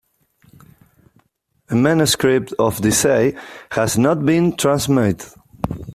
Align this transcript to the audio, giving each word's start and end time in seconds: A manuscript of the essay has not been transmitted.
A 1.69 1.75
manuscript 1.75 2.53
of 2.57 2.81
the 2.81 2.87
essay 2.87 3.37
has 3.69 3.99
not 3.99 4.25
been 4.25 4.57
transmitted. 4.57 5.31